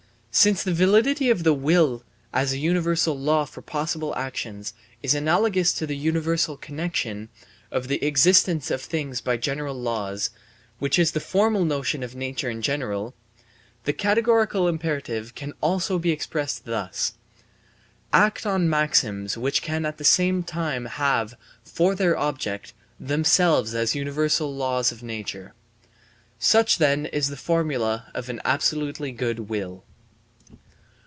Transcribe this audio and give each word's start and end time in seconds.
Since 0.33 0.63
the 0.63 0.73
validity 0.73 1.29
of 1.29 1.43
the 1.43 1.53
will 1.53 2.05
as 2.31 2.53
a 2.53 2.57
universal 2.57 3.19
law 3.19 3.43
for 3.43 3.61
possible 3.61 4.15
actions 4.15 4.73
is 5.03 5.13
analogous 5.13 5.73
to 5.73 5.85
the 5.85 5.97
universal 5.97 6.55
connexion 6.55 7.27
of 7.69 7.89
the 7.89 8.01
existence 8.01 8.71
of 8.71 8.81
things 8.81 9.19
by 9.19 9.35
general 9.35 9.75
laws, 9.75 10.29
which 10.79 10.97
is 10.97 11.11
the 11.11 11.19
formal 11.19 11.65
notion 11.65 12.01
of 12.01 12.15
nature 12.15 12.49
in 12.49 12.61
general, 12.61 13.13
the 13.83 13.91
categorical 13.91 14.69
imperative 14.69 15.35
can 15.35 15.51
also 15.59 15.99
be 15.99 16.11
expressed 16.11 16.63
thus: 16.63 17.15
Act 18.13 18.45
on 18.45 18.69
maxims 18.69 19.37
which 19.37 19.61
can 19.61 19.85
at 19.85 19.97
the 19.97 20.05
same 20.05 20.43
time 20.43 20.85
have 20.85 21.35
for 21.61 21.93
their 21.93 22.15
object 22.17 22.71
themselves 22.97 23.75
as 23.75 23.95
universal 23.95 24.55
laws 24.55 24.93
of 24.93 25.03
nature. 25.03 25.53
Such 26.39 26.77
then 26.77 27.05
is 27.07 27.27
the 27.27 27.35
formula 27.35 28.09
of 28.15 28.29
an 28.29 28.39
absolutely 28.45 29.11
good 29.11 29.49
will. 29.49 29.83